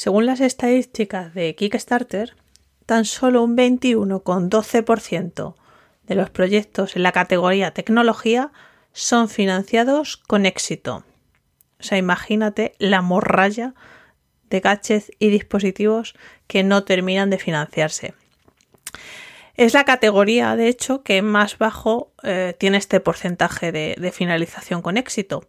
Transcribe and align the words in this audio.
Según 0.00 0.24
las 0.24 0.40
estadísticas 0.40 1.34
de 1.34 1.54
Kickstarter, 1.54 2.34
tan 2.86 3.04
solo 3.04 3.44
un 3.44 3.54
21,12% 3.54 5.56
de 6.04 6.14
los 6.14 6.30
proyectos 6.30 6.96
en 6.96 7.02
la 7.02 7.12
categoría 7.12 7.74
tecnología 7.74 8.50
son 8.94 9.28
financiados 9.28 10.16
con 10.16 10.46
éxito. 10.46 11.04
O 11.80 11.82
sea, 11.82 11.98
imagínate 11.98 12.72
la 12.78 13.02
morralla 13.02 13.74
de 14.48 14.60
gadgets 14.60 15.12
y 15.18 15.28
dispositivos 15.28 16.14
que 16.46 16.62
no 16.62 16.84
terminan 16.84 17.28
de 17.28 17.36
financiarse. 17.36 18.14
Es 19.54 19.74
la 19.74 19.84
categoría, 19.84 20.56
de 20.56 20.68
hecho, 20.68 21.02
que 21.02 21.20
más 21.20 21.58
bajo 21.58 22.14
eh, 22.22 22.56
tiene 22.58 22.78
este 22.78 23.00
porcentaje 23.00 23.70
de, 23.70 24.12
finalización 24.12 24.80
con 24.80 24.96
éxito. 24.96 25.44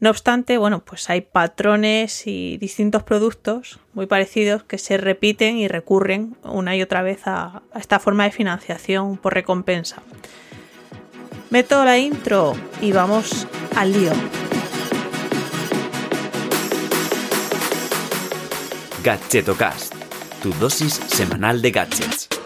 No 0.00 0.08
obstante, 0.08 0.56
bueno, 0.56 0.82
pues 0.82 1.10
hay 1.10 1.20
patrones 1.20 2.26
y 2.26 2.56
distintos 2.56 3.02
productos 3.02 3.80
muy 3.92 4.06
parecidos 4.06 4.64
que 4.64 4.78
se 4.78 4.96
repiten 4.96 5.58
y 5.58 5.68
recurren 5.68 6.38
una 6.42 6.74
y 6.74 6.80
otra 6.80 7.02
vez 7.02 7.20
a, 7.26 7.62
esta 7.74 7.98
forma 7.98 8.24
de 8.24 8.30
financiación 8.30 9.18
por 9.18 9.34
recompensa. 9.34 10.02
Meto 11.50 11.84
la 11.84 11.98
intro 11.98 12.54
y 12.80 12.92
vamos 12.92 13.46
al 13.76 13.92
lío. 13.92 14.12
Gadgetocast, 19.04 19.94
tu 20.42 20.50
dosis 20.54 20.94
semanal 20.94 21.60
de 21.60 21.70
gadgets. 21.72 22.39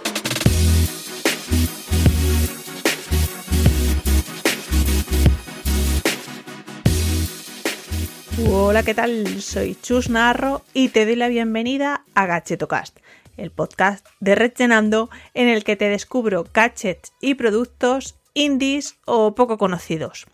Hola, 8.37 8.83
¿qué 8.83 8.95
tal? 8.95 9.41
Soy 9.41 9.77
Chus 9.81 10.11
Narro 10.11 10.63
y 10.75 10.89
te 10.89 11.07
doy 11.07 11.15
la 11.15 11.29
bienvenida 11.29 12.05
a 12.15 12.27
Gadgetocast, 12.27 12.99
el 13.37 13.53
podcast 13.53 14.05
de 14.19 14.35
Red 14.35 14.55
en 14.59 15.49
el 15.49 15.63
que 15.63 15.77
te 15.77 15.89
descubro 15.89 16.45
gadgets 16.53 17.13
y 17.21 17.35
productos 17.35 18.17
indies 18.35 18.97
o 19.05 19.37
poco 19.37 19.57
conocidos. 19.57 20.27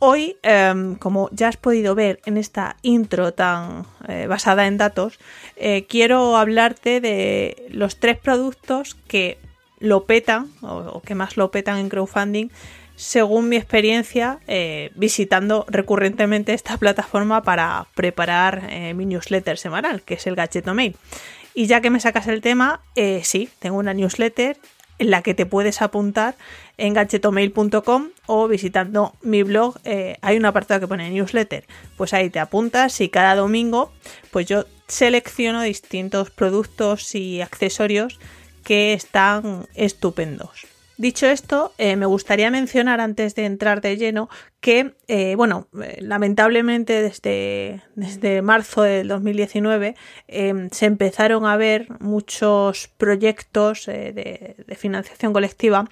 Hoy, 0.00 0.36
em, 0.42 0.96
como 0.96 1.30
ya 1.32 1.48
has 1.48 1.56
podido 1.56 1.94
ver 1.94 2.20
en 2.26 2.36
esta 2.36 2.76
intro 2.82 3.32
tan 3.32 3.86
eh, 4.08 4.26
basada 4.26 4.66
en 4.66 4.76
datos, 4.76 5.18
eh, 5.56 5.86
quiero 5.88 6.36
hablarte 6.36 7.00
de 7.00 7.68
los 7.70 7.96
tres 8.00 8.18
productos 8.18 8.96
que 9.08 9.38
lo 9.78 10.04
petan 10.04 10.50
o, 10.60 11.00
que 11.00 11.14
más 11.14 11.36
lo 11.36 11.50
petan 11.50 11.78
en 11.78 11.88
crowdfunding 11.88 12.48
según 13.02 13.48
mi 13.48 13.56
experiencia 13.56 14.38
eh, 14.46 14.90
visitando 14.94 15.66
recurrentemente 15.68 16.54
esta 16.54 16.76
plataforma 16.76 17.42
para 17.42 17.86
preparar 17.94 18.62
mi 18.94 19.06
newsletter 19.06 19.58
semanal, 19.58 20.02
que 20.02 20.14
es 20.14 20.26
el 20.26 20.36
Gadget 20.36 20.66
Mail. 20.66 20.96
Y 21.54 21.66
ya 21.66 21.80
que 21.80 21.90
me 21.90 22.00
sacas 22.00 22.28
el 22.28 22.40
tema, 22.40 22.80
sí, 23.22 23.50
tengo 23.58 23.76
una 23.76 23.92
newsletter 23.92 24.56
en 25.02 25.10
la 25.10 25.22
que 25.22 25.34
te 25.34 25.46
puedes 25.46 25.82
apuntar 25.82 26.36
en 26.78 26.94
gadgetomail.com 26.94 28.10
o 28.26 28.48
visitando 28.48 29.14
mi 29.22 29.42
blog. 29.42 29.78
Eh, 29.84 30.16
hay 30.22 30.36
un 30.36 30.44
apartado 30.44 30.80
que 30.80 30.86
pone 30.86 31.10
newsletter. 31.10 31.64
Pues 31.96 32.14
ahí 32.14 32.30
te 32.30 32.38
apuntas 32.38 33.00
y 33.00 33.08
cada 33.08 33.34
domingo 33.34 33.92
pues 34.30 34.46
yo 34.46 34.64
selecciono 34.86 35.62
distintos 35.62 36.30
productos 36.30 37.14
y 37.14 37.40
accesorios 37.40 38.20
que 38.64 38.92
están 38.92 39.66
estupendos. 39.74 40.71
Dicho 41.02 41.26
esto, 41.26 41.72
eh, 41.78 41.96
me 41.96 42.06
gustaría 42.06 42.48
mencionar 42.52 43.00
antes 43.00 43.34
de 43.34 43.44
entrar 43.44 43.80
de 43.80 43.96
lleno 43.96 44.28
que, 44.60 44.94
eh, 45.08 45.34
bueno, 45.34 45.66
eh, 45.82 45.98
lamentablemente 46.00 47.02
desde, 47.02 47.82
desde, 47.96 48.40
marzo 48.40 48.82
del 48.82 49.08
2019 49.08 49.96
se 50.70 50.86
empezaron 50.86 51.44
a 51.44 51.56
ver 51.56 51.88
muchos 51.98 52.86
proyectos 52.86 53.86
de, 53.86 54.54
financiación 54.78 55.32
colectiva 55.32 55.88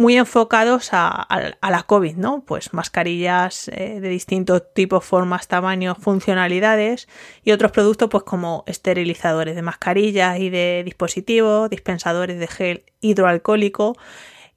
muy 0.00 0.16
enfocados 0.16 0.88
a, 0.92 1.28
la 1.60 1.82
COVID, 1.82 2.16
¿no? 2.16 2.42
Pues 2.46 2.72
mascarillas 2.72 3.66
de 3.66 4.00
distintos 4.00 4.62
tipos, 4.72 5.04
formas, 5.04 5.46
tamaños, 5.46 5.98
funcionalidades 5.98 7.06
y 7.44 7.52
otros 7.52 7.70
productos 7.70 8.08
pues 8.08 8.24
como 8.24 8.64
esterilizadores 8.66 9.54
de 9.54 9.60
mascarillas 9.60 10.40
y 10.40 10.48
de 10.48 10.80
dispositivos, 10.86 11.68
dispensadores 11.68 12.38
de 12.38 12.46
gel 12.46 12.84
hidroalcohólico 13.02 13.98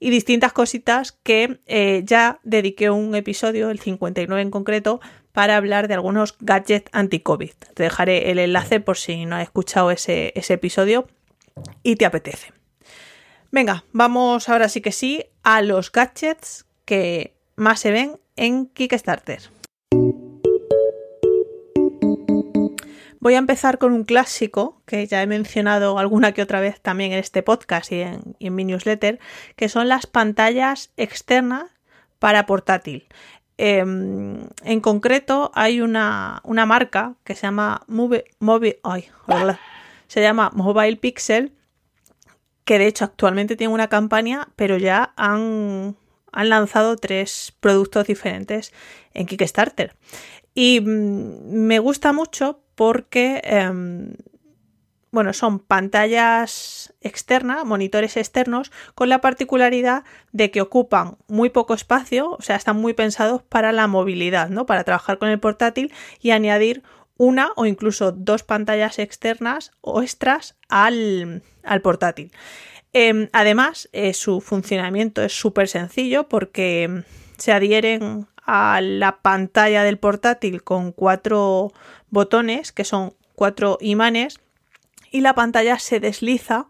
y 0.00 0.08
distintas 0.08 0.54
cositas 0.54 1.12
que 1.12 1.60
eh, 1.66 2.00
ya 2.06 2.40
dediqué 2.42 2.88
un 2.88 3.14
episodio, 3.14 3.68
el 3.68 3.80
59 3.80 4.40
en 4.40 4.50
concreto, 4.50 5.02
para 5.32 5.58
hablar 5.58 5.88
de 5.88 5.94
algunos 5.94 6.36
gadgets 6.40 6.88
anti-COVID. 6.92 7.52
Te 7.74 7.82
dejaré 7.82 8.30
el 8.30 8.38
enlace 8.38 8.80
por 8.80 8.96
si 8.96 9.26
no 9.26 9.36
has 9.36 9.42
escuchado 9.42 9.90
ese 9.90 10.32
episodio 10.34 11.06
y 11.82 11.96
te 11.96 12.06
apetece. 12.06 12.63
Venga, 13.54 13.84
vamos 13.92 14.48
ahora 14.48 14.68
sí 14.68 14.80
que 14.80 14.90
sí 14.90 15.26
a 15.44 15.62
los 15.62 15.92
gadgets 15.92 16.66
que 16.84 17.36
más 17.54 17.78
se 17.78 17.92
ven 17.92 18.18
en 18.34 18.66
Kickstarter. 18.66 19.42
Voy 23.20 23.34
a 23.34 23.38
empezar 23.38 23.78
con 23.78 23.92
un 23.92 24.02
clásico 24.02 24.82
que 24.86 25.06
ya 25.06 25.22
he 25.22 25.28
mencionado 25.28 26.00
alguna 26.00 26.32
que 26.32 26.42
otra 26.42 26.58
vez 26.58 26.80
también 26.80 27.12
en 27.12 27.20
este 27.20 27.44
podcast 27.44 27.92
y 27.92 28.00
en, 28.00 28.34
mi 28.56 28.64
newsletter, 28.64 29.20
que 29.54 29.68
son 29.68 29.86
las 29.86 30.08
pantallas 30.08 30.90
externas 30.96 31.70
para 32.18 32.46
portátil. 32.46 33.06
Em, 33.56 34.48
en 34.64 34.80
concreto 34.80 35.52
hay 35.54 35.80
una, 35.80 36.42
marca 36.66 37.14
que 37.22 37.36
se 37.36 37.42
llama 37.42 37.86
se 40.08 40.20
llama 40.20 40.50
Mobile 40.52 40.96
Pixel 40.96 41.52
que 42.64 42.78
de 42.78 42.86
hecho 42.86 43.04
actualmente 43.04 43.56
tiene 43.56 43.72
una 43.72 43.88
campaña, 43.88 44.48
pero 44.56 44.76
ya 44.78 45.12
han, 45.16 45.96
lanzado 46.32 46.96
tres 46.96 47.54
productos 47.60 48.06
diferentes 48.06 48.72
en 49.12 49.26
Kickstarter. 49.26 49.94
Y 50.54 50.80
mm, 50.80 51.66
me 51.66 51.78
gusta 51.78 52.12
mucho 52.12 52.60
porque, 52.74 53.40
em, 53.44 54.14
bueno, 55.12 55.32
son 55.32 55.60
pantallas 55.60 56.92
externas, 57.00 57.64
monitores 57.64 58.16
externos, 58.16 58.72
con 58.94 59.08
la 59.08 59.20
particularidad 59.20 60.04
de 60.32 60.50
que 60.50 60.60
ocupan 60.60 61.18
muy 61.28 61.50
poco 61.50 61.74
espacio, 61.74 62.32
o 62.32 62.42
sea, 62.42 62.56
están 62.56 62.76
muy 62.80 62.94
pensados 62.94 63.42
para 63.42 63.70
la 63.72 63.86
movilidad, 63.86 64.48
¿no? 64.48 64.66
Para 64.66 64.84
trabajar 64.84 65.18
con 65.18 65.28
el 65.28 65.38
portátil 65.38 65.92
y 66.20 66.30
añadir 66.32 66.82
una 67.16 67.52
o 67.56 67.66
incluso 67.66 68.12
dos 68.12 68.42
pantallas 68.42 68.98
externas 68.98 69.72
o 69.80 70.02
extras 70.02 70.56
al, 70.68 71.42
portátil. 71.82 72.32
Em, 72.92 73.28
además, 73.32 73.88
eh, 73.92 74.14
su 74.14 74.40
funcionamiento 74.40 75.22
es 75.22 75.32
súper 75.32 75.68
sencillo 75.68 76.28
porque 76.28 77.04
se 77.38 77.52
adhieren 77.52 78.26
a 78.46 78.80
la 78.80 79.20
pantalla 79.22 79.82
del 79.82 79.98
portátil 79.98 80.62
con 80.62 80.92
cuatro 80.92 81.72
botones 82.10 82.72
que 82.72 82.84
son 82.84 83.14
cuatro 83.34 83.78
imanes 83.80 84.40
y 85.10 85.20
la 85.20 85.34
pantalla 85.34 85.78
se 85.78 86.00
desliza 86.00 86.66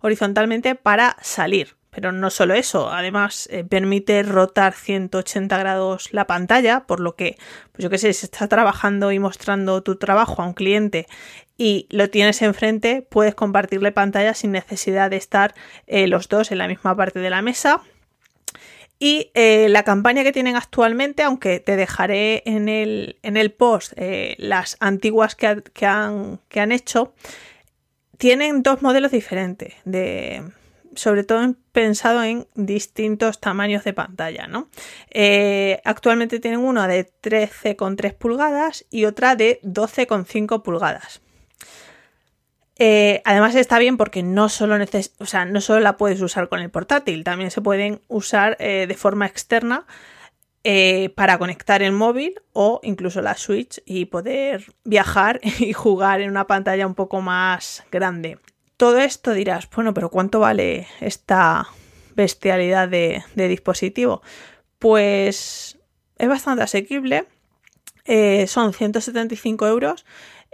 horizontalmente 0.00 0.74
para 0.74 1.16
salir. 1.20 1.75
Pero 1.96 2.12
no 2.12 2.28
solo 2.28 2.52
eso, 2.52 2.90
además 2.92 3.48
eh, 3.50 3.64
permite 3.64 4.22
rotar 4.22 4.74
180 4.74 5.56
grados 5.56 6.12
la 6.12 6.26
pantalla, 6.26 6.80
por 6.80 7.00
lo 7.00 7.16
que, 7.16 7.38
pues 7.72 7.84
yo 7.84 7.88
qué 7.88 7.96
sé, 7.96 8.12
si 8.12 8.26
estás 8.26 8.50
trabajando 8.50 9.12
y 9.12 9.18
mostrando 9.18 9.82
tu 9.82 9.96
trabajo 9.96 10.42
a 10.42 10.46
un 10.46 10.52
cliente 10.52 11.06
y 11.56 11.86
lo 11.88 12.10
tienes 12.10 12.42
enfrente, 12.42 13.00
puedes 13.00 13.34
compartirle 13.34 13.92
pantalla 13.92 14.34
sin 14.34 14.52
necesidad 14.52 15.08
de 15.08 15.16
estar 15.16 15.54
eh, 15.86 16.06
los 16.06 16.28
dos 16.28 16.52
en 16.52 16.58
la 16.58 16.68
misma 16.68 16.94
parte 16.94 17.18
de 17.18 17.30
la 17.30 17.40
mesa. 17.40 17.80
Y 18.98 19.30
eh, 19.32 19.68
la 19.70 19.82
campaña 19.82 20.22
que 20.22 20.32
tienen 20.32 20.54
actualmente, 20.54 21.22
aunque 21.22 21.60
te 21.60 21.76
dejaré 21.76 22.42
en 22.44 22.68
el, 22.68 23.16
en 23.22 23.38
el 23.38 23.52
post 23.52 23.94
las 24.36 24.76
antiguas 24.80 25.34
que, 25.34 25.62
que, 25.72 25.86
han, 25.86 26.40
que 26.50 26.60
han 26.60 26.72
hecho, 26.72 27.14
tienen 28.18 28.62
dos 28.62 28.82
modelos 28.82 29.12
diferentes 29.12 29.72
de 29.86 30.42
sobre 30.96 31.24
todo 31.24 31.54
pensado 31.72 32.24
en 32.24 32.48
distintos 32.54 33.40
tamaños 33.40 33.84
de 33.84 33.92
pantalla. 33.92 34.46
¿no? 34.48 34.68
Eh, 35.10 35.80
actualmente 35.84 36.40
tienen 36.40 36.60
una 36.60 36.88
de 36.88 37.06
13,3 37.22 38.14
pulgadas 38.14 38.84
y 38.90 39.04
otra 39.04 39.36
de 39.36 39.60
12,5 39.62 40.62
pulgadas. 40.62 41.20
Eh, 42.78 43.22
además 43.24 43.54
está 43.54 43.78
bien 43.78 43.96
porque 43.96 44.22
no 44.22 44.48
solo, 44.48 44.76
o 45.18 45.26
sea, 45.26 45.46
no 45.46 45.60
solo 45.60 45.80
la 45.80 45.96
puedes 45.96 46.20
usar 46.20 46.48
con 46.48 46.60
el 46.60 46.70
portátil, 46.70 47.24
también 47.24 47.50
se 47.50 47.62
pueden 47.62 48.02
usar 48.08 48.56
eh, 48.60 48.86
de 48.86 48.94
forma 48.94 49.26
externa 49.26 49.86
para 51.14 51.38
conectar 51.38 51.80
el 51.80 51.92
móvil 51.92 52.42
o 52.52 52.80
incluso 52.82 53.22
la 53.22 53.36
Switch 53.36 53.80
y 53.86 54.06
poder 54.06 54.64
viajar 54.82 55.38
y 55.60 55.72
jugar 55.72 56.20
en 56.20 56.30
una 56.30 56.48
pantalla 56.48 56.88
un 56.88 56.96
poco 56.96 57.20
más 57.20 57.84
grande. 57.92 58.40
Todo 58.76 58.98
esto 58.98 59.32
dirás, 59.32 59.68
bueno, 59.74 59.94
pero 59.94 60.10
¿cuánto 60.10 60.40
vale 60.40 60.86
esta 61.00 61.68
bestialidad 62.14 62.88
de, 62.88 63.22
dispositivo? 63.34 64.22
Pues 64.78 65.78
es 66.18 66.28
bastante 66.28 66.62
asequible, 66.62 67.26
eh, 68.04 68.46
son 68.46 68.72
175 68.72 69.66
euros. 69.66 70.04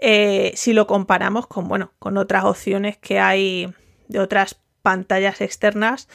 eh, 0.04 0.52
si 0.56 0.72
lo 0.72 0.86
comparamos 0.88 1.46
con, 1.46 1.68
bueno, 1.68 1.92
con 1.98 2.16
otras 2.16 2.44
opciones 2.44 2.96
que 2.96 3.20
hay 3.20 3.72
de 4.08 4.18
otras 4.18 4.56
pantallas 4.82 5.40
externas 5.40 6.08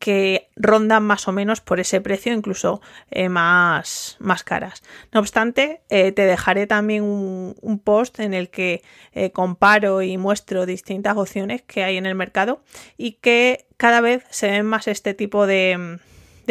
que 0.00 0.48
rondan 0.56 1.04
más 1.04 1.28
o 1.28 1.32
menos 1.32 1.60
por 1.60 1.78
ese 1.78 2.00
precio, 2.00 2.32
incluso 2.32 2.80
eh, 3.10 3.28
más, 3.28 4.16
más, 4.18 4.42
caras. 4.42 4.82
No 5.12 5.20
obstante, 5.20 5.82
eh, 5.90 6.10
te 6.10 6.24
dejaré 6.24 6.66
también 6.66 7.04
un, 7.04 7.80
post 7.84 8.18
en 8.18 8.32
el 8.32 8.48
que 8.48 8.82
eh, 9.12 9.30
comparo 9.30 10.00
y 10.00 10.16
muestro 10.16 10.64
distintas 10.64 11.18
opciones 11.18 11.62
que 11.62 11.84
hay 11.84 11.98
en 11.98 12.06
el 12.06 12.14
mercado 12.14 12.62
y 12.96 13.12
que 13.12 13.66
cada 13.76 14.00
vez 14.00 14.24
se 14.30 14.50
ven 14.50 14.64
más 14.64 14.88
este 14.88 15.12
tipo 15.12 15.46
de, 15.46 15.98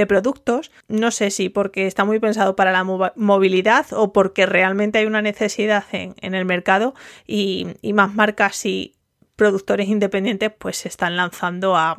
productos. 0.08 0.72
No 0.88 1.12
sé 1.12 1.30
si 1.30 1.50
porque 1.50 1.86
está 1.86 2.06
muy 2.06 2.20
pensado 2.20 2.56
para 2.56 2.72
la 2.72 2.86
movilidad 2.86 3.86
o 3.92 4.14
porque 4.14 4.46
realmente 4.46 5.00
hay 5.00 5.06
una 5.06 5.22
necesidad 5.22 5.84
en, 5.92 6.34
el 6.34 6.46
mercado 6.46 6.94
y, 7.28 7.68
y 7.82 7.92
más 7.92 8.14
marcas 8.16 8.66
y 8.66 8.96
productores 9.36 9.90
independientes 9.90 10.54
pues 10.58 10.78
se 10.78 10.88
están 10.88 11.18
lanzando 11.18 11.76
a, 11.76 11.98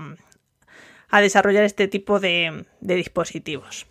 a 1.10 1.20
desarrollar 1.20 1.64
este 1.64 1.88
tipo 1.88 2.20
de, 2.20 2.64
dispositivos. 2.80 3.86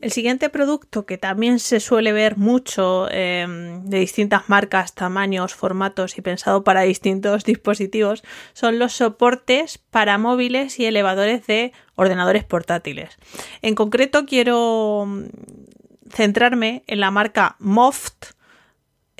El 0.00 0.12
siguiente 0.12 0.48
producto 0.48 1.04
que 1.04 1.18
también 1.18 1.58
se 1.58 1.80
suele 1.80 2.12
ver 2.12 2.38
mucho 2.38 3.10
em, 3.10 3.84
de 3.84 3.98
distintas 3.98 4.48
marcas, 4.48 4.94
tamaños, 4.94 5.54
formatos 5.54 6.16
y 6.16 6.22
pensado 6.22 6.64
para 6.64 6.82
distintos 6.82 7.44
dispositivos 7.52 8.22
son 8.54 8.78
los 8.78 8.94
soportes 8.94 9.76
para 9.76 10.16
móviles 10.16 10.78
y 10.78 10.86
elevadores 10.86 11.46
de 11.46 11.72
ordenadores 11.94 12.44
portátiles. 12.44 13.18
En 13.60 13.74
concreto 13.74 14.24
quiero 14.24 15.04
mm, 15.06 15.24
centrarme 16.10 16.84
en 16.86 17.00
la 17.00 17.10
marca 17.10 17.56
Moft 17.58 18.37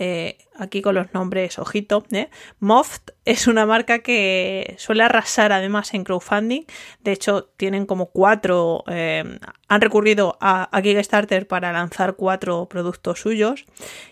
eh, 0.00 0.38
aquí 0.54 0.80
con 0.80 0.94
los 0.94 1.12
nombres, 1.12 1.58
ojito, 1.58 2.04
¿eh? 2.12 2.30
Moft 2.60 3.10
es 3.24 3.48
una 3.48 3.66
marca 3.66 3.98
que 3.98 4.76
suele 4.78 5.02
arrasar 5.02 5.50
además 5.50 5.92
en 5.92 6.04
crowdfunding. 6.04 6.62
De 7.00 7.10
hecho, 7.10 7.50
tienen 7.56 7.84
como 7.84 8.06
cuatro, 8.06 8.84
eh, 8.86 9.24
han 9.66 9.80
recurrido 9.80 10.38
a, 10.40 10.70
Kickstarter 10.82 11.48
para 11.48 11.72
lanzar 11.72 12.14
cuatro 12.14 12.68
productos 12.68 13.20
suyos 13.20 13.64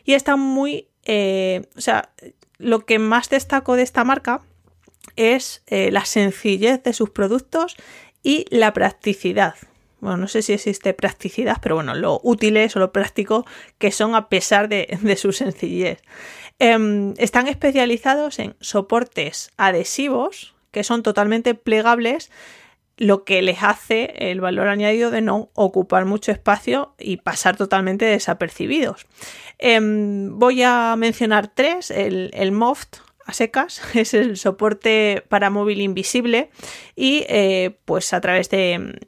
y 0.05 0.15
están 0.15 0.41
muy, 0.41 0.89
o 1.07 1.81
sea, 1.81 2.11
lo 2.59 2.81
que 2.81 2.99
más 2.99 3.31
destaco 3.31 3.77
de 3.77 3.85
esta 3.85 4.03
marca 4.03 4.43
es 5.15 5.63
la 5.69 6.05
sencillez 6.05 6.83
de 6.83 6.93
sus 6.93 7.11
productos 7.11 7.77
y 8.25 8.45
la 8.51 8.73
practicidad 8.73 9.55
bueno, 10.01 10.19
no 10.19 10.29
sé 10.29 10.43
si 10.43 10.53
existe 10.53 10.93
practicidad, 10.95 11.59
pero 11.63 11.75
bueno, 11.77 11.95
lo 11.95 12.21
útiles 12.23 12.77
o 12.77 12.79
lo 12.79 12.93
práctico 12.93 13.47
que 13.79 13.91
son 13.91 14.15
a 14.15 14.29
pesar 14.29 14.69
de, 14.69 15.17
su 15.17 15.33
sencillez. 15.33 16.03
Em, 16.59 17.15
están 17.19 17.49
especializados 17.49 18.39
en 18.39 18.57
soportes 18.61 19.51
adhesivos 19.57 20.55
que 20.71 20.85
son 20.85 21.03
totalmente 21.03 21.55
plegables, 21.55 22.31
lo 22.99 23.25
que 23.25 23.41
les 23.43 23.63
hace 23.63 24.15
el 24.31 24.41
valor 24.41 24.69
añadido 24.69 25.11
de 25.11 25.23
no 25.23 25.51
ocupar 25.55 26.05
mucho 26.05 26.33
espacio 26.33 26.95
y 26.99 27.19
pasar 27.19 27.57
totalmente 27.57 28.05
desapercibidos. 28.05 29.07
Em, 29.59 30.39
voy 30.39 30.63
a 30.63 30.95
mencionar 30.97 31.49
tres, 31.49 31.91
el, 31.91 32.31
el 32.35 32.53
Moft, 32.53 32.99
a 33.27 33.33
secas, 33.33 33.83
es 33.95 34.15
el 34.15 34.37
soporte 34.37 35.25
para 35.29 35.51
móvil 35.51 35.81
invisible 35.81 36.51
y 36.95 37.25
eh, 37.29 37.79
pues 37.85 38.13
a 38.13 38.21
través 38.21 38.49
de, 38.51 38.99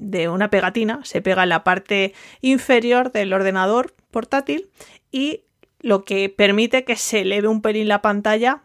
de 0.00 0.28
una 0.28 0.50
pegatina, 0.50 1.00
se 1.04 1.20
pega 1.20 1.42
en 1.42 1.50
la 1.50 1.62
parte 1.62 2.14
inferior 2.40 3.12
del 3.12 3.32
ordenador 3.32 3.94
portátil 4.10 4.70
y 5.12 5.44
lo 5.80 6.04
que 6.04 6.28
permite 6.28 6.84
que 6.84 6.96
se 6.96 7.20
eleve 7.20 7.48
un 7.48 7.62
pelín 7.62 7.88
la 7.88 8.02
pantalla 8.02 8.62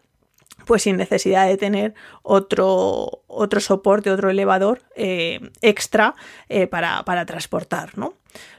pues 0.66 0.84
sin 0.84 0.98
necesidad 0.98 1.48
de 1.48 1.58
tener 1.58 1.94
otro, 2.24 3.24
otro 3.28 3.60
soporte, 3.60 4.10
otro 4.10 4.30
elevador 4.30 4.84
eh, 4.96 5.52
extra 5.62 6.16
eh, 6.50 6.66
para, 6.66 7.26
transportar. 7.26 7.98
¿no? 7.98 8.14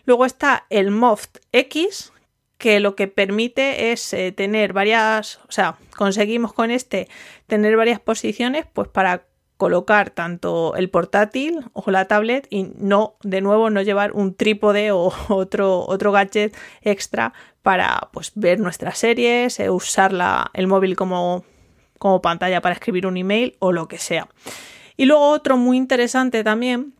Luego 0.04 0.24
está 0.26 0.66
el 0.70 0.90
Moft 0.90 1.38
X, 1.52 2.12
que 2.58 2.80
lo 2.80 2.94
que 2.94 3.08
permite 3.08 3.92
es 3.92 4.12
eh, 4.12 4.30
tener 4.30 4.72
varias, 4.72 5.40
o 5.48 5.52
sea, 5.52 5.78
conseguimos 5.96 6.52
con 6.52 6.70
este 6.70 7.08
tener 7.46 7.76
varias 7.76 7.98
posiciones 7.98 8.66
pues 8.72 8.88
para 8.88 9.24
colocar 9.56 10.10
tanto 10.10 10.74
el 10.76 10.90
portátil 10.90 11.64
o 11.72 11.90
la 11.90 12.06
tablet 12.06 12.46
y 12.50 12.70
no, 12.76 13.16
de 13.22 13.40
nuevo, 13.40 13.70
no 13.70 13.82
llevar 13.82 14.12
un 14.12 14.34
trípode 14.34 14.92
o 14.92 15.12
otro, 15.28 15.84
otro 15.86 16.12
gadget 16.12 16.56
extra 16.82 17.32
para 17.62 18.08
pues, 18.12 18.32
ver 18.34 18.60
nuestras 18.60 18.98
series, 18.98 19.58
eh, 19.58 19.70
usar 19.70 20.12
el 20.52 20.66
móvil 20.66 20.94
como, 20.94 21.44
como 21.98 22.22
pantalla 22.22 22.60
para 22.60 22.74
escribir 22.74 23.06
un 23.06 23.16
email 23.16 23.56
o 23.58 23.72
lo 23.72 23.88
que 23.88 23.98
sea. 23.98 24.28
Y 24.96 25.06
luego 25.06 25.28
otro 25.28 25.56
muy 25.56 25.76
interesante 25.76 26.44
también, 26.44 26.94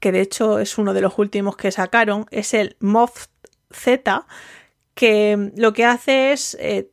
que 0.00 0.12
de 0.12 0.20
hecho 0.20 0.58
es 0.58 0.78
uno 0.78 0.94
de 0.94 1.00
los 1.00 1.18
últimos 1.18 1.56
que 1.56 1.70
sacaron, 1.70 2.26
es 2.30 2.54
el 2.54 2.76
Moft 2.80 3.30
Z, 3.70 4.26
que 4.94 5.52
lo 5.56 5.72
que 5.72 5.84
hace 5.84 6.32
es 6.32 6.56
eh, 6.60 6.90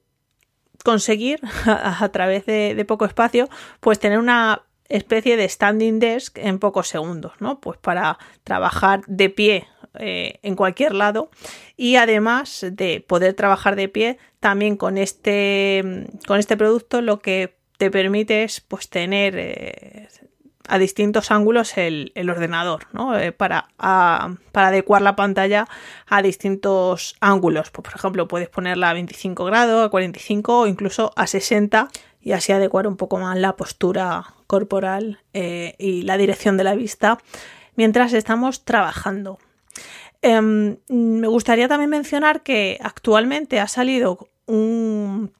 conseguir 0.83 1.41
a, 1.65 2.07
través 2.09 2.45
de, 2.45 2.85
poco 2.87 3.05
espacio, 3.05 3.49
pues 3.79 3.99
tener 3.99 4.19
una 4.19 4.61
especie 4.89 5.37
de 5.37 5.47
standing 5.47 5.99
desk 5.99 6.37
en 6.37 6.59
pocos 6.59 6.87
segundos, 6.87 7.33
¿no? 7.39 7.59
Pues 7.59 7.77
para 7.77 8.17
trabajar 8.43 9.01
de 9.07 9.29
pie 9.29 9.67
eh, 9.99 10.39
en 10.43 10.55
cualquier 10.55 10.93
lado 10.93 11.29
y 11.75 11.95
además 11.95 12.65
de 12.71 13.03
poder 13.05 13.33
trabajar 13.33 13.75
de 13.75 13.89
pie 13.89 14.17
también 14.39 14.77
con 14.77 14.97
este, 14.97 16.07
con 16.27 16.39
este 16.39 16.57
producto 16.57 17.01
lo 17.01 17.19
que 17.19 17.57
te 17.77 17.91
permite 17.91 18.43
es 18.43 18.61
pues 18.61 18.89
tener 18.89 19.35
eh, 19.37 20.07
a 20.67 20.77
distintos 20.77 21.31
ángulos 21.31 21.77
el, 21.77 22.11
ordenador, 22.29 22.87
¿no? 22.91 23.17
Eh, 23.17 23.31
para, 23.31 23.69
para, 23.77 24.67
adecuar 24.67 25.01
la 25.01 25.15
pantalla 25.15 25.67
a 26.07 26.21
distintos 26.21 27.15
ángulos. 27.19 27.71
Pues, 27.71 27.85
por 27.85 27.95
ejemplo, 27.95 28.27
puedes 28.27 28.49
ponerla 28.49 28.89
a 28.89 28.93
25 28.93 29.45
grados, 29.45 29.85
a 29.85 29.89
45 29.89 30.59
o 30.59 30.67
incluso 30.67 31.13
a 31.15 31.25
60 31.25 31.89
y 32.21 32.33
así 32.33 32.51
adecuar 32.51 32.87
un 32.87 32.97
poco 32.97 33.17
más 33.17 33.37
la 33.37 33.55
postura 33.55 34.33
corporal 34.47 35.19
eh, 35.33 35.75
y 35.77 36.01
la 36.03 36.17
dirección 36.17 36.57
de 36.57 36.63
la 36.63 36.75
vista 36.75 37.19
mientras 37.75 38.13
estamos 38.13 38.65
trabajando. 38.65 39.39
Em, 40.21 40.77
me 40.89 41.27
gustaría 41.27 41.67
también 41.67 41.89
mencionar 41.89 42.41
que 42.41 42.79
actualmente 42.81 43.59
ha 43.59 43.67
salido 43.67 44.29
un, 44.45 45.31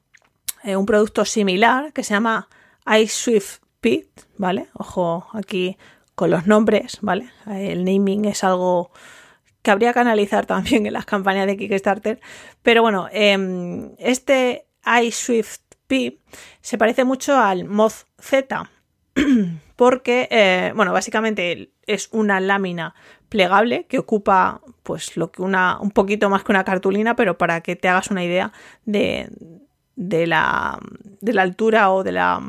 eh, 0.62 0.76
un 0.76 0.86
producto 0.86 1.24
similar 1.24 1.92
que 1.92 2.04
se 2.04 2.14
llama 2.14 2.48
iSwift 2.86 3.58
Pit, 3.80 4.08
¿vale? 4.36 4.68
Ojo 4.74 5.26
aquí 5.32 5.76
con 6.14 6.30
los 6.30 6.46
nombres, 6.46 6.98
¿vale? 7.00 7.30
El 7.46 7.84
naming 7.84 8.24
es 8.24 8.42
algo 8.42 8.90
que 9.62 9.70
habría 9.70 9.92
que 9.92 10.00
analizar 10.00 10.46
también 10.46 10.86
en 10.86 10.92
las 10.92 11.06
campañas 11.06 11.46
de 11.46 11.56
Kickstarter. 11.56 12.20
Pero 12.62 12.82
bueno, 12.82 13.08
em, 13.12 13.92
este 13.98 14.66
iSwift 15.02 15.60
P 15.88 16.20
se 16.60 16.78
parece 16.78 17.04
mucho 17.04 17.36
al 17.36 17.64
Moz 17.64 18.06
Z 18.20 18.70
porque, 19.76 20.28
eh, 20.30 20.72
bueno, 20.76 20.92
básicamente 20.92 21.72
es 21.86 22.08
una 22.12 22.40
lámina 22.40 22.94
plegable 23.28 23.86
que 23.86 23.98
ocupa 23.98 24.60
pues 24.82 25.16
lo 25.16 25.32
que 25.32 25.42
una 25.42 25.78
un 25.80 25.90
poquito 25.90 26.30
más 26.30 26.44
que 26.44 26.52
una 26.52 26.64
cartulina, 26.64 27.16
pero 27.16 27.36
para 27.36 27.60
que 27.62 27.76
te 27.76 27.88
hagas 27.88 28.10
una 28.10 28.24
idea 28.24 28.52
de, 28.84 29.28
de, 29.96 30.26
la, 30.26 30.78
de 31.20 31.32
la 31.32 31.42
altura 31.42 31.90
o 31.90 32.04
de 32.04 32.12
la 32.12 32.40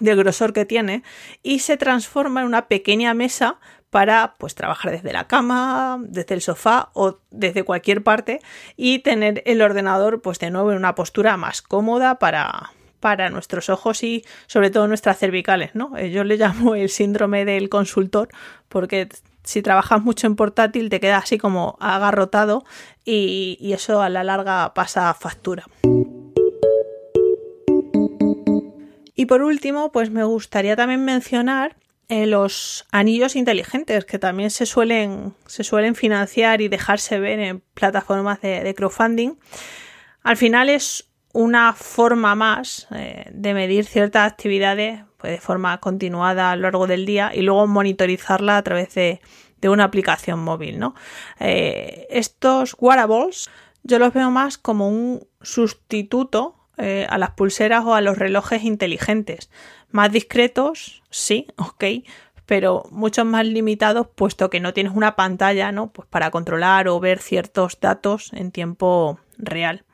del 0.00 0.16
grosor 0.16 0.52
que 0.52 0.66
tiene 0.66 1.02
y 1.42 1.60
se 1.60 1.78
transforma 1.78 2.42
en 2.42 2.46
una 2.46 2.68
pequeña 2.68 3.14
mesa 3.14 3.58
para 3.90 4.34
pues 4.38 4.54
trabajar 4.54 4.90
desde 4.90 5.12
la 5.12 5.26
cama, 5.26 5.98
desde 6.02 6.34
el 6.34 6.42
sofá 6.42 6.90
o 6.92 7.18
desde 7.30 7.64
cualquier 7.64 8.02
parte 8.02 8.40
y 8.76 8.98
tener 9.00 9.42
el 9.46 9.62
ordenador 9.62 10.20
pues 10.20 10.38
de 10.38 10.50
nuevo 10.50 10.72
en 10.72 10.78
una 10.78 10.94
postura 10.94 11.36
más 11.36 11.62
cómoda 11.62 12.18
para, 12.18 12.72
para 13.00 13.30
nuestros 13.30 13.68
ojos 13.68 14.02
y 14.02 14.24
sobre 14.46 14.70
todo 14.70 14.88
nuestras 14.88 15.18
cervicales, 15.18 15.74
¿no? 15.74 15.96
Eh, 15.96 16.10
yo 16.10 16.24
le 16.24 16.36
llamo 16.36 16.74
el 16.74 16.90
síndrome 16.90 17.44
del 17.44 17.68
consultor 17.68 18.28
porque 18.68 19.08
si 19.44 19.62
trabajas 19.62 20.02
mucho 20.02 20.26
en 20.26 20.36
portátil 20.36 20.90
te 20.90 21.00
queda 21.00 21.18
así 21.18 21.38
como 21.38 21.76
agarrotado 21.80 22.64
y, 23.04 23.56
y 23.60 23.72
eso 23.72 24.02
a 24.02 24.08
la 24.08 24.24
larga 24.24 24.74
pasa 24.74 25.14
factura. 25.14 25.64
Y 29.18 29.24
por 29.24 29.40
último, 29.42 29.92
pues 29.92 30.10
me 30.10 30.24
gustaría 30.24 30.76
también 30.76 31.04
mencionar 31.04 31.76
eh, 32.08 32.26
los 32.26 32.86
anillos 32.92 33.34
inteligentes 33.34 34.04
que 34.04 34.18
también 34.18 34.50
se 34.50 34.64
suelen, 34.64 35.34
se 35.46 35.64
suelen 35.64 35.96
financiar 35.96 36.60
y 36.60 36.68
dejarse 36.68 37.18
ver 37.18 37.40
en 37.40 37.62
plataformas 37.74 38.40
de, 38.40 38.74
crowdfunding. 38.76 39.34
Al 40.22 40.36
final 40.36 40.68
es 40.68 41.10
una 41.32 41.72
forma 41.72 42.34
más 42.34 42.86
eh, 42.94 43.28
de 43.32 43.54
medir 43.54 43.84
ciertas 43.84 44.30
actividades 44.30 45.02
pues, 45.18 45.32
de 45.32 45.40
forma 45.40 45.78
continuada 45.80 46.52
a 46.52 46.56
lo 46.56 46.62
largo 46.62 46.86
del 46.86 47.06
día 47.06 47.32
y 47.34 47.42
luego 47.42 47.66
monitorizarla 47.66 48.56
a 48.56 48.62
través 48.62 48.94
de, 48.94 49.20
una 49.64 49.82
aplicación 49.82 50.38
móvil. 50.38 50.78
¿no? 50.78 50.94
Eh, 51.40 52.06
estos 52.08 52.76
wearables 52.78 53.50
yo 53.82 53.98
los 53.98 54.12
veo 54.12 54.30
más 54.30 54.58
como 54.58 54.88
un 54.88 55.26
sustituto 55.42 56.55
eh, 56.78 57.06
a 57.08 57.18
las 57.18 57.30
pulseras 57.30 57.84
o 57.84 57.94
a 57.94 58.00
los 58.00 58.18
relojes 58.18 58.62
inteligentes. 58.62 59.50
Más 59.90 60.12
discretos, 60.12 61.02
sí, 61.10 61.46
ok, 61.56 61.84
pero 62.46 62.84
mucho 62.90 63.24
más 63.24 63.46
limitados 63.46 64.06
puesto 64.14 64.50
que 64.50 64.60
no 64.60 64.72
tienes 64.72 64.94
una 64.94 65.16
pantalla 65.16 65.72
¿no? 65.72 65.88
pues 65.88 66.08
para 66.08 66.30
controlar 66.30 66.88
o 66.88 67.00
ver 67.00 67.18
ciertos 67.18 67.78
datos 67.80 68.32
en 68.32 68.52
tiempo 68.52 69.18
real. 69.38 69.84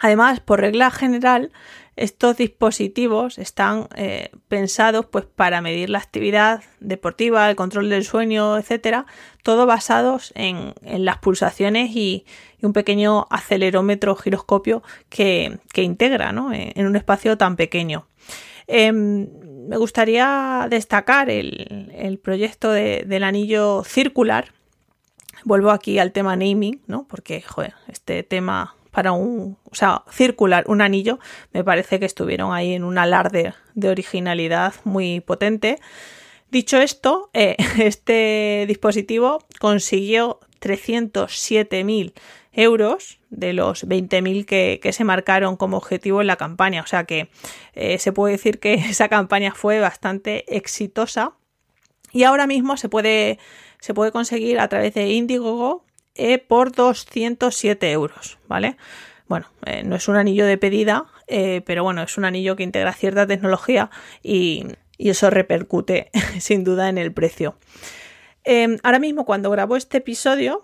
Además, 0.00 0.40
por 0.40 0.60
regla 0.60 0.90
general, 0.90 1.52
estos 1.94 2.38
dispositivos 2.38 3.36
están 3.38 3.88
eh, 3.94 4.30
pensados 4.48 5.04
pues, 5.04 5.26
para 5.26 5.60
medir 5.60 5.90
la 5.90 5.98
actividad 5.98 6.62
deportiva, 6.80 7.50
el 7.50 7.56
control 7.56 7.90
del 7.90 8.04
sueño, 8.04 8.56
etcétera, 8.56 9.04
todo 9.42 9.66
basados 9.66 10.32
en, 10.34 10.72
las 10.82 11.18
pulsaciones 11.18 11.94
y, 11.94 12.24
un 12.62 12.72
pequeño 12.74 13.26
acelerómetro 13.30 14.16
giroscopio 14.16 14.82
que, 15.08 15.58
integra 15.76 16.30
en, 16.30 16.86
un 16.86 16.96
espacio 16.96 17.38
tan 17.38 17.56
pequeño. 17.56 18.06
Em, 18.66 19.28
me 19.66 19.78
gustaría 19.78 20.66
destacar 20.68 21.30
el, 21.30 22.20
proyecto 22.22 22.70
del 22.70 23.24
anillo 23.24 23.82
circular. 23.84 24.52
Vuelvo 25.44 25.70
aquí 25.70 25.98
al 25.98 26.12
tema 26.12 26.36
naming, 26.36 26.82
¿no? 26.86 27.06
Porque, 27.08 27.40
joder, 27.40 27.74
este 27.88 28.22
tema 28.22 28.74
para 28.90 29.12
un, 29.12 29.58
o 29.64 29.74
sea, 29.74 30.02
circular, 30.10 30.64
un 30.66 30.80
anillo, 30.80 31.18
me 31.52 31.64
parece 31.64 31.98
que 31.98 32.06
estuvieron 32.06 32.52
ahí 32.52 32.74
en 32.74 32.84
un 32.84 32.98
alarde 32.98 33.54
de 33.74 33.88
originalidad 33.88 34.74
muy 34.84 35.20
potente. 35.20 35.78
Dicho 36.50 36.78
esto, 36.78 37.30
eh, 37.32 37.56
este 37.78 38.64
dispositivo 38.66 39.44
consiguió 39.60 40.40
307.000 40.60 42.12
euros 42.52 43.20
de 43.30 43.52
los 43.52 43.86
20.000 43.86 44.44
que, 44.44 44.80
que, 44.82 44.92
se 44.92 45.04
marcaron 45.04 45.56
como 45.56 45.76
objetivo 45.76 46.20
en 46.20 46.26
la 46.26 46.36
campaña. 46.36 46.82
O 46.82 46.86
sea 46.86 47.04
que 47.04 47.30
eh, 47.74 47.98
se 47.98 48.12
puede 48.12 48.32
decir 48.32 48.58
que 48.58 48.74
esa 48.90 49.08
campaña 49.08 49.52
fue 49.54 49.80
bastante 49.80 50.56
exitosa. 50.56 51.34
Y 52.12 52.24
ahora 52.24 52.48
mismo 52.48 52.76
se 52.76 52.88
puede, 52.88 53.38
se 53.78 53.94
puede 53.94 54.10
conseguir 54.10 54.58
a 54.58 54.68
través 54.68 54.94
de 54.94 55.10
Indiegogo 55.10 55.84
e 56.20 56.36
por 56.36 56.70
207 56.72 57.90
euros, 57.90 58.38
¿vale? 58.46 58.76
Bueno, 59.26 59.46
eh, 59.64 59.82
no 59.84 59.96
es 59.96 60.06
un 60.06 60.16
anillo 60.16 60.44
de 60.44 60.58
pedida, 60.58 61.06
eh, 61.28 61.62
pero 61.64 61.82
bueno, 61.82 62.02
es 62.02 62.18
un 62.18 62.26
anillo 62.26 62.56
que 62.56 62.62
integra 62.62 62.92
cierta 62.92 63.26
tecnología 63.26 63.90
y, 64.22 64.66
eso 64.98 65.30
repercute 65.30 66.10
sin 66.40 66.62
duda 66.62 66.90
en 66.90 66.98
el 66.98 67.10
precio. 67.10 67.56
Em, 68.44 68.76
ahora 68.82 68.98
mismo, 68.98 69.24
cuando 69.24 69.48
grabo 69.50 69.76
este 69.76 69.98
episodio, 69.98 70.62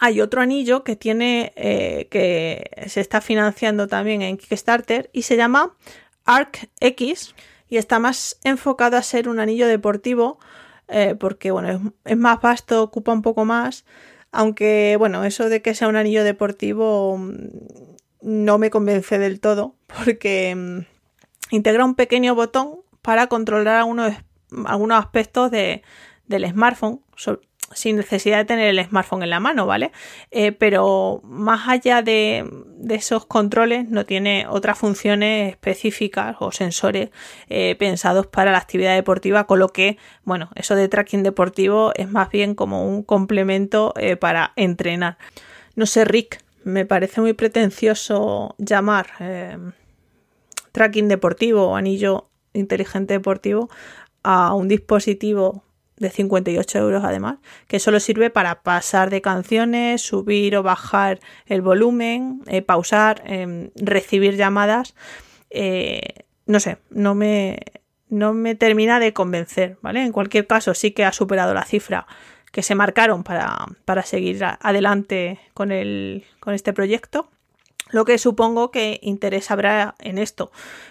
hay 0.00 0.20
otro 0.20 0.40
anillo 0.40 0.82
que 0.82 0.96
tiene 0.96 1.52
eh, 1.54 2.08
que 2.10 2.68
se 2.88 3.00
está 3.00 3.20
financiando 3.20 3.86
también 3.86 4.22
en 4.22 4.36
Kickstarter 4.36 5.10
y 5.12 5.22
se 5.22 5.36
llama 5.36 5.76
Arc 6.24 6.70
X 6.80 7.36
y 7.68 7.76
está 7.76 8.00
más 8.00 8.40
enfocado 8.42 8.96
a 8.96 9.02
ser 9.02 9.28
un 9.28 9.38
anillo 9.38 9.68
deportivo 9.68 10.40
porque 11.18 11.50
bueno 11.50 11.94
es, 12.04 12.16
más 12.18 12.42
vasto, 12.42 12.82
ocupa 12.82 13.12
un 13.12 13.22
poco 13.22 13.46
más 13.46 13.86
aunque, 14.32 14.96
bueno, 14.98 15.24
eso 15.24 15.48
de 15.48 15.62
que 15.62 15.74
sea 15.74 15.88
un 15.88 15.96
anillo 15.96 16.24
deportivo 16.24 17.18
mm, 17.18 17.36
no 18.22 18.58
me 18.58 18.70
convence 18.70 19.18
del 19.18 19.40
todo, 19.40 19.76
porque 20.04 20.54
mm, 20.56 21.54
integra 21.54 21.84
un 21.84 21.94
pequeño 21.94 22.34
botón 22.34 22.80
para 23.02 23.26
controlar 23.26 23.76
algunos, 23.76 24.14
aspectos 24.92 25.50
de, 25.50 25.82
del 26.26 26.48
smartphone, 26.50 27.00
sin 27.74 27.96
necesidad 27.96 28.38
de 28.38 28.44
tener 28.44 28.68
el 28.68 28.84
smartphone 28.84 29.22
en 29.22 29.30
la 29.30 29.40
mano, 29.40 29.66
¿vale? 29.66 29.92
Eh, 30.30 30.52
pero 30.52 31.20
más 31.24 31.68
allá 31.68 32.02
de, 32.02 32.48
esos 32.88 33.26
controles 33.26 33.88
no 33.88 34.04
tiene 34.04 34.46
otras 34.48 34.78
funciones 34.78 35.50
específicas 35.50 36.36
o 36.40 36.52
sensores 36.52 37.10
eh, 37.48 37.76
pensados 37.78 38.26
para 38.26 38.52
la 38.52 38.58
actividad 38.58 38.94
deportiva, 38.94 39.46
con 39.46 39.58
lo 39.58 39.68
que, 39.68 39.98
bueno, 40.24 40.50
eso 40.54 40.74
de 40.74 40.88
tracking 40.88 41.22
deportivo 41.22 41.92
es 41.94 42.10
más 42.10 42.30
bien 42.30 42.54
como 42.54 42.86
un 42.86 43.02
complemento 43.02 43.94
eh, 43.96 44.16
para 44.16 44.52
entrenar. 44.56 45.18
No 45.74 45.86
sé, 45.86 46.04
Rick, 46.04 46.42
me 46.64 46.86
parece 46.86 47.20
muy 47.20 47.32
pretencioso 47.32 48.54
llamar 48.58 49.08
tracking 50.70 51.08
deportivo 51.08 51.68
o 51.68 51.76
anillo 51.76 52.28
inteligente 52.52 53.14
deportivo 53.14 53.68
a 54.22 54.54
un 54.54 54.68
dispositivo 54.68 55.64
de 56.02 56.10
58 56.10 56.78
euros 56.78 57.04
además, 57.04 57.38
que 57.66 57.78
solo 57.78 58.00
sirve 58.00 58.28
para 58.28 58.62
pasar 58.62 59.08
de 59.08 59.22
canciones, 59.22 60.02
subir 60.02 60.56
o 60.56 60.62
bajar 60.62 61.20
el 61.46 61.62
volumen, 61.62 62.42
eh, 62.46 62.60
pausar, 62.60 63.22
em, 63.24 63.70
recibir 63.76 64.36
llamadas. 64.36 64.94
Eh, 65.50 66.24
no 66.44 66.60
sé, 66.60 66.78
no 66.90 67.14
me, 67.14 67.60
no 68.08 68.34
me 68.34 68.54
termina 68.54 69.00
de 69.00 69.12
convencer, 69.12 69.78
¿vale? 69.80 70.02
En 70.02 70.12
cualquier 70.12 70.46
caso, 70.46 70.74
sí 70.74 70.90
que 70.90 71.04
ha 71.04 71.12
superado 71.12 71.54
la 71.54 71.64
cifra 71.64 72.06
que 72.50 72.62
se 72.62 72.74
marcaron 72.74 73.22
para, 73.24 73.64
para 73.86 74.02
seguir 74.02 74.44
adelante 74.44 75.38
con, 75.54 75.72
el, 75.72 76.24
con 76.40 76.52
este 76.52 76.74
proyecto. 76.74 77.30
Lo 77.90 78.04
que 78.04 78.18
supongo 78.18 78.70
que 78.70 78.98
interés 79.02 79.50
habrá 79.50 79.94
en 80.00 80.18
esto. 80.18 80.50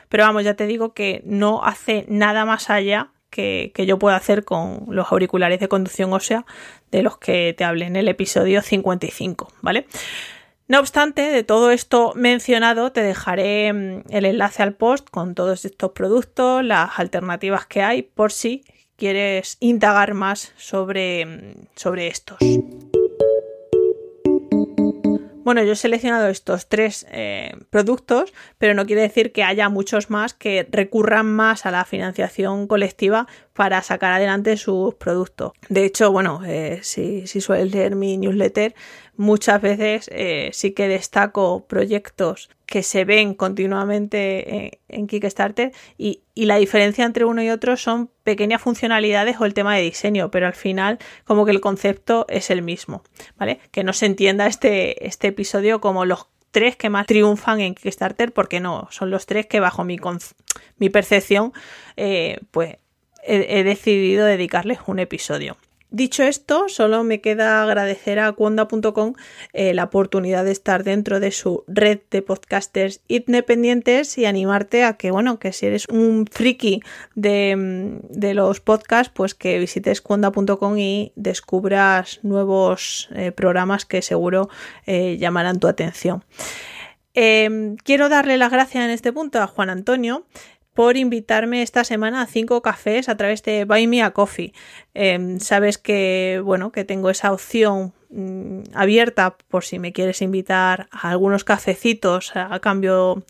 Pero 0.09 0.23
vamos, 0.23 0.43
ya 0.43 0.55
te 0.55 0.67
digo 0.67 0.93
que 0.93 1.21
no 1.25 1.63
hace 1.63 2.05
nada 2.07 2.45
más 2.45 2.69
allá 2.69 3.11
que, 3.31 3.73
yo 3.87 3.97
puedo 3.97 4.15
hacer 4.15 4.43
con 4.43 4.85
los 4.89 5.11
auriculares 5.11 5.59
de 5.59 5.67
conducción 5.67 6.13
ósea 6.13 6.45
de 6.91 7.01
los 7.01 7.17
que 7.17 7.55
te 7.57 7.63
hablé 7.63 7.85
en 7.85 7.95
el 7.95 8.07
episodio 8.07 8.61
55, 8.61 9.51
¿vale? 9.61 9.87
No 10.67 10.79
obstante, 10.79 11.23
de 11.23 11.43
todo 11.43 11.71
esto 11.71 12.13
mencionado, 12.15 12.91
te 12.91 13.01
dejaré 13.01 13.73
mm, 13.73 14.03
el 14.09 14.25
enlace 14.25 14.61
al 14.61 14.73
post 14.73 15.09
con 15.09 15.33
todos 15.33 15.65
estos 15.65 15.91
productos, 15.91 16.63
las 16.63 16.99
alternativas 16.99 17.65
que 17.65 17.81
hay, 17.81 18.03
por 18.03 18.31
si 18.31 18.63
quieres 18.95 19.57
indagar 19.59 20.13
más 20.13 20.53
sobre, 20.57 21.25
mm, 21.25 21.53
sobre 21.75 22.07
estos. 22.07 22.37
Bueno, 25.43 25.63
yo 25.63 25.73
he 25.73 25.75
seleccionado 25.75 26.27
estos 26.27 26.69
tres 26.69 27.07
eh, 27.09 27.55
productos, 27.71 28.31
pero 28.59 28.75
no 28.75 28.85
quiere 28.85 29.01
decir 29.01 29.31
que 29.31 29.43
haya 29.43 29.69
muchos 29.69 30.11
más 30.11 30.35
que 30.35 30.67
recurran 30.69 31.25
más 31.25 31.65
a 31.65 31.71
la 31.71 31.83
financiación 31.83 32.67
colectiva 32.67 33.27
para 33.53 33.81
sacar 33.81 34.13
adelante 34.13 34.57
sus 34.57 34.95
productos. 34.95 35.51
De 35.69 35.85
hecho, 35.85 36.11
bueno, 36.11 36.41
eh, 36.45 36.79
si, 36.83 37.27
si 37.27 37.41
sueles 37.41 37.73
leer 37.73 37.95
mi 37.95 38.17
newsletter, 38.17 38.73
muchas 39.17 39.61
veces 39.61 40.09
eh, 40.11 40.49
sí 40.53 40.71
que 40.71 40.87
destaco 40.87 41.65
proyectos 41.67 42.49
que 42.65 42.83
se 42.83 43.03
ven 43.03 43.33
continuamente 43.33 44.79
en, 44.87 45.07
Kickstarter 45.07 45.73
y, 45.97 46.21
la 46.35 46.55
diferencia 46.55 47.05
entre 47.05 47.25
uno 47.25 47.43
y 47.43 47.49
otro 47.49 47.77
son 47.77 48.09
pequeñas 48.23 48.61
funcionalidades 48.61 49.39
o 49.39 49.45
el 49.45 49.53
tema 49.53 49.75
de 49.75 49.83
diseño, 49.83 50.31
pero 50.31 50.47
al 50.47 50.55
final 50.55 50.97
como 51.23 51.45
que 51.45 51.51
el 51.51 51.61
concepto 51.61 52.25
es 52.29 52.49
el 52.49 52.63
mismo, 52.63 53.03
¿vale? 53.37 53.59
Que 53.71 53.83
no 53.83 53.93
se 53.93 54.07
entienda 54.07 54.47
este, 54.47 55.05
este 55.05 55.27
episodio 55.27 55.81
como 55.81 56.05
los 56.05 56.27
tres 56.49 56.75
que 56.77 56.89
más 56.89 57.05
triunfan 57.05 57.59
en 57.59 57.75
Kickstarter, 57.75 58.33
porque 58.33 58.59
no, 58.59 58.87
son 58.89 59.11
los 59.11 59.25
tres 59.25 59.45
que 59.45 59.59
bajo 59.59 59.83
mi, 59.83 59.97
mi 60.77 60.89
percepción, 60.89 61.53
eh, 61.97 62.39
pues 62.51 62.77
he, 63.23 63.63
decidido 63.63 64.25
dedicarles 64.25 64.79
un 64.87 64.99
episodio. 64.99 65.57
Dicho 65.93 66.23
esto, 66.23 66.69
solo 66.69 67.03
me 67.03 67.19
queda 67.19 67.61
agradecer 67.61 68.17
a 68.19 68.31
Cuonda.com 68.31 69.13
eh, 69.51 69.73
la 69.73 69.83
oportunidad 69.83 70.45
de 70.45 70.53
estar 70.53 70.85
dentro 70.85 71.19
de 71.19 71.31
su 71.31 71.65
red 71.67 71.99
de 72.09 72.21
podcasters 72.21 73.01
independientes 73.09 74.17
y 74.17 74.23
animarte 74.23 74.85
a 74.85 74.93
que, 74.93 75.11
bueno, 75.11 75.37
que 75.37 75.51
si 75.51 75.65
eres 75.65 75.89
un 75.89 76.27
friki 76.31 76.81
de, 77.15 78.31
los 78.33 78.61
podcasts, 78.61 79.11
pues 79.13 79.35
que 79.35 79.59
visites 79.59 79.99
Cuonda.com 79.99 80.77
y 80.77 81.11
descubras 81.17 82.21
nuevos 82.23 83.09
eh, 83.13 83.33
programas 83.33 83.83
que 83.83 84.01
seguro 84.01 84.47
eh, 84.85 85.17
llamarán 85.19 85.59
tu 85.59 85.67
atención. 85.67 86.23
quiero 87.13 88.07
darle 88.07 88.37
las 88.37 88.49
gracias 88.49 88.85
en 88.85 88.91
este 88.91 89.11
punto 89.11 89.41
a 89.41 89.47
Juan 89.47 89.69
Antonio, 89.69 90.25
por 90.73 90.97
invitarme 90.97 91.61
esta 91.61 91.83
semana 91.83 92.21
a 92.21 92.27
cinco 92.27 92.61
cafés 92.61 93.09
a 93.09 93.17
través 93.17 93.43
de 93.43 93.65
Buy 93.65 93.87
Me 93.87 94.03
a 94.03 94.11
Coffee. 94.11 94.53
Em, 94.93 95.39
sabes 95.39 95.77
que, 95.77 96.41
bueno, 96.43 96.71
que 96.71 96.85
tengo 96.85 97.09
esa 97.09 97.33
opción 97.33 97.93
mm, 98.09 98.61
abierta 98.73 99.35
por 99.49 99.63
si 99.63 99.79
me 99.79 99.93
quieres 99.93 100.21
invitar 100.21 100.87
a 100.91 101.09
algunos 101.09 101.43
cafecitos 101.43 102.35
a, 102.35 102.59
cambio, 102.59 103.23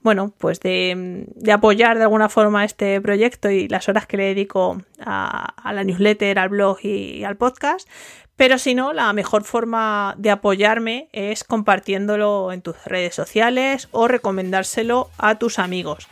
bueno, 0.00 0.32
pues 0.38 0.60
de, 0.60 1.26
apoyar 1.52 1.96
de 1.98 2.04
alguna 2.04 2.28
forma 2.28 2.64
este 2.64 3.00
proyecto 3.00 3.50
y 3.50 3.68
las 3.68 3.88
horas 3.88 4.06
que 4.06 4.16
le 4.16 4.24
dedico 4.24 4.80
a, 5.00 5.72
la 5.72 5.84
newsletter, 5.84 6.38
al 6.38 6.50
blog 6.50 6.78
y 6.84 7.24
al 7.24 7.36
podcast. 7.36 7.88
Pero 8.36 8.58
si 8.58 8.74
no, 8.74 8.92
la 8.92 9.12
mejor 9.14 9.44
forma 9.44 10.14
de 10.18 10.30
apoyarme 10.30 11.08
es 11.12 11.42
compartiéndolo 11.42 12.52
en 12.52 12.60
tus 12.60 12.76
redes 12.84 13.14
sociales 13.14 13.88
o 13.92 14.08
recomendárselo 14.08 15.10
a 15.16 15.38
tus 15.38 15.58
amigos. 15.58 16.06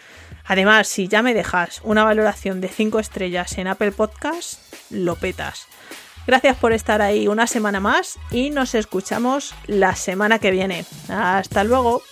Además, 0.46 0.88
si 0.88 1.08
ya 1.08 1.22
me 1.22 1.34
dejas 1.34 1.80
una 1.84 2.04
valoración 2.04 2.60
de 2.60 2.68
5 2.68 2.98
estrellas 2.98 3.56
en 3.58 3.66
Apple 3.66 3.92
Podcast, 3.92 4.60
lo 4.90 5.16
petas. 5.16 5.66
Gracias 6.26 6.56
por 6.56 6.72
estar 6.72 7.02
ahí 7.02 7.28
una 7.28 7.46
semana 7.46 7.80
más 7.80 8.18
y 8.30 8.50
nos 8.50 8.74
escuchamos 8.74 9.54
la 9.66 9.94
semana 9.94 10.38
que 10.38 10.50
viene. 10.50 10.86
Hasta 11.08 11.64
luego. 11.64 12.02